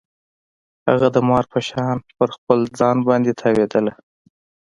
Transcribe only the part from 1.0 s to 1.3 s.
د